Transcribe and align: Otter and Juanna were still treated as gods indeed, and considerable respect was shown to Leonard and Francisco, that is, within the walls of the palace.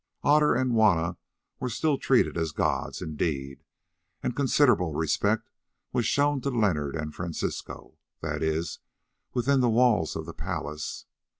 Otter 0.23 0.55
and 0.55 0.71
Juanna 0.71 1.17
were 1.59 1.69
still 1.69 1.99
treated 1.99 2.35
as 2.35 2.53
gods 2.53 3.03
indeed, 3.03 3.63
and 4.23 4.35
considerable 4.35 4.95
respect 4.95 5.51
was 5.93 6.07
shown 6.07 6.41
to 6.41 6.49
Leonard 6.49 6.95
and 6.95 7.13
Francisco, 7.13 7.99
that 8.19 8.41
is, 8.41 8.79
within 9.35 9.59
the 9.59 9.69
walls 9.69 10.15
of 10.15 10.25
the 10.25 10.33
palace. 10.33 11.05